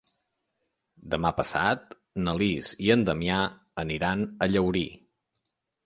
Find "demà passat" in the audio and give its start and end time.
1.11-1.93